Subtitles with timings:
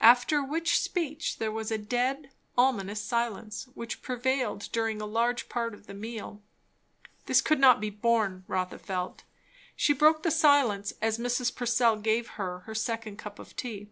[0.00, 5.74] After which speech there was a dead, ominous silence, which prevailed during a large part
[5.74, 6.40] of the meal.
[7.26, 9.24] This could not be borne, Rotha felt.
[9.76, 11.54] She broke the silence as Mrs.
[11.54, 13.90] Purcell gave her her second cup of tea.